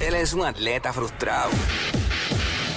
[0.00, 1.50] Él es un atleta frustrado,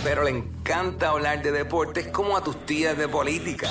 [0.06, 3.68] pero le encanta hablar de deportes como a tus tías de política.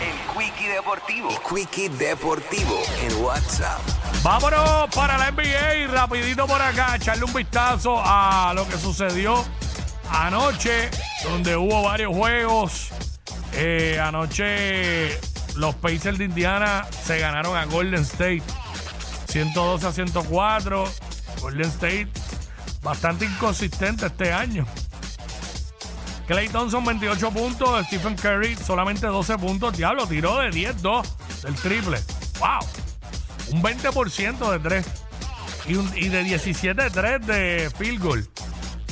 [0.00, 1.30] El Quickie Deportivo.
[1.30, 3.80] El Quickie Deportivo en WhatsApp.
[4.24, 9.44] Vámonos para la NBA y rapidito por acá, echarle un vistazo a lo que sucedió
[10.10, 10.90] anoche,
[11.22, 12.88] donde hubo varios juegos.
[13.52, 15.16] Eh, anoche
[15.54, 18.42] los Pacers de Indiana se ganaron a Golden State
[19.34, 20.84] 112 a 104.
[21.44, 22.08] Golden State
[22.82, 24.66] bastante inconsistente este año.
[26.26, 29.76] Clay Thompson 28 puntos, Stephen Curry solamente 12 puntos.
[29.76, 31.06] Diablo, tiró de 10-2
[31.42, 31.98] del triple.
[32.40, 32.66] ¡Wow!
[33.52, 34.86] Un 20% de 3.
[35.66, 38.28] Y, de 17-3 de field goal.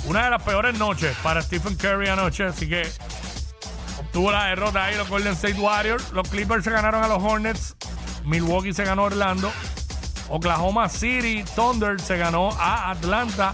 [0.04, 2.86] Una de las peores noches para Stephen Curry anoche, así que
[3.98, 6.12] obtuvo la derrota ahí los Golden State Warriors.
[6.12, 7.76] Los Clippers se ganaron a los Hornets.
[8.26, 9.50] Milwaukee se ganó a Orlando.
[10.34, 13.52] Oklahoma City Thunder se ganó a Atlanta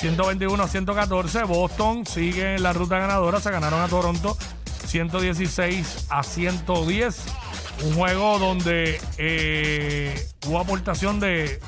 [0.00, 1.44] 121 a 114.
[1.44, 3.40] Boston sigue en la ruta ganadora.
[3.40, 4.36] Se ganaron a Toronto
[4.86, 7.24] 116 a 110.
[7.84, 11.58] Un juego donde eh, hubo aportación de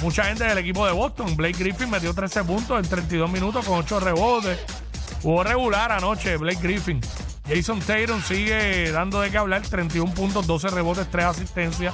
[0.00, 1.36] mucha gente del equipo de Boston.
[1.36, 4.58] Blake Griffin metió 13 puntos en 32 minutos con 8 rebotes.
[5.20, 6.98] Jugó regular anoche Blake Griffin.
[7.46, 9.60] Jason Tatum sigue dando de qué hablar.
[9.60, 11.92] 31 puntos, 12 rebotes, 3 asistencias.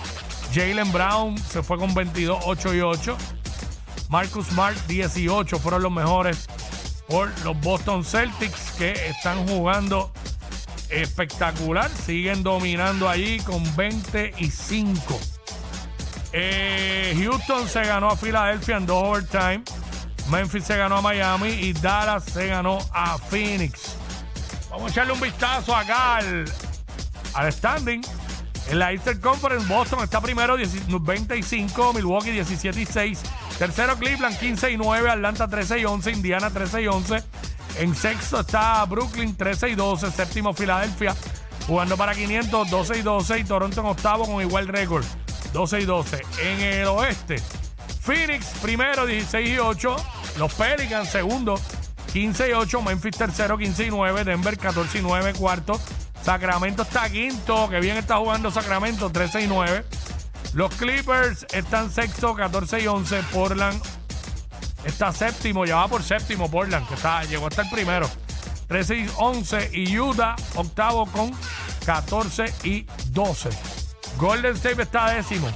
[0.53, 3.17] Jalen Brown se fue con 22, 8 y 8.
[4.09, 6.47] Marcus Smart, 18 fueron los mejores
[7.09, 10.13] por los Boston Celtics que están jugando
[10.89, 11.91] espectacular.
[11.91, 15.21] Siguen dominando allí con 25.
[16.33, 19.63] Eh, Houston se ganó a Filadelfia en dos overtime.
[20.31, 23.97] Memphis se ganó a Miami y Dallas se ganó a Phoenix.
[24.71, 26.45] Vamos a echarle un vistazo acá al,
[27.35, 28.03] al standing.
[28.69, 33.21] En la Eastern Conference, Boston está primero 10 25, Milwaukee 17 y 6.
[33.59, 37.23] Tercero Cleveland 15 y 9, Atlanta 13 y 11, Indiana 13 y 11.
[37.79, 41.15] En sexto está Brooklyn 13 y 12, séptimo Filadelfia
[41.67, 45.05] jugando para 500 12 y 12 y Toronto en octavo con igual récord
[45.53, 46.23] 12 y 12.
[46.43, 47.37] En el oeste,
[48.01, 49.97] Phoenix primero 16 y 8,
[50.39, 51.61] los Pelicans segundo
[52.13, 55.79] 15 y 8, Memphis tercero 15 y 9, Denver 14 y 9 cuarto.
[56.23, 59.85] Sacramento está quinto, que bien está jugando Sacramento, 13 y 9.
[60.55, 63.23] Los Clippers están sexto, 14 y 11.
[63.33, 63.81] Portland
[64.85, 68.09] está séptimo, ya va por séptimo Portland, que está, llegó hasta el primero.
[68.69, 69.71] 13 y 11.
[69.73, 71.33] Y Utah, octavo con
[71.87, 73.51] 14 y 12.
[74.19, 75.49] Golden State está décimo.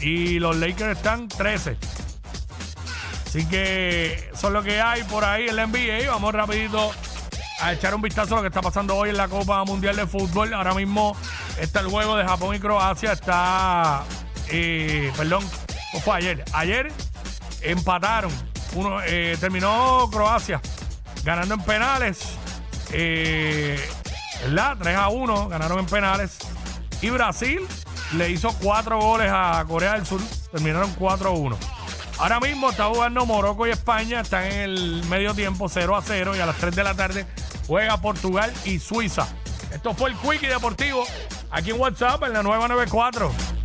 [0.00, 1.76] Y los Lakers están 13.
[3.26, 6.10] Así que eso es lo que hay por ahí en la NBA.
[6.10, 6.92] Vamos rapidito
[7.60, 10.06] a echar un vistazo a lo que está pasando hoy en la Copa Mundial de
[10.06, 10.52] Fútbol.
[10.54, 11.16] Ahora mismo
[11.58, 13.12] está el juego de Japón y Croacia.
[13.12, 14.04] Está,
[14.48, 15.44] eh, perdón,
[15.94, 16.44] ¿o fue ayer.
[16.52, 16.92] Ayer
[17.62, 18.30] empataron.
[18.74, 20.60] Uno, eh, terminó Croacia
[21.24, 22.20] ganando en penales.
[22.92, 23.78] Eh,
[24.44, 24.76] ¿Verdad?
[24.80, 26.38] 3 a 1 ganaron en penales.
[27.02, 27.60] Y Brasil
[28.14, 30.20] le hizo cuatro goles a Corea del Sur.
[30.52, 31.58] Terminaron 4 a 1.
[32.18, 34.20] Ahora mismo está jugando Morocco y España.
[34.20, 36.36] Están en el medio tiempo 0 a 0.
[36.36, 37.26] Y a las 3 de la tarde
[37.66, 39.26] juega Portugal y Suiza.
[39.72, 41.04] Esto fue el Quickie Deportivo
[41.50, 43.55] aquí en WhatsApp en la nueva 94.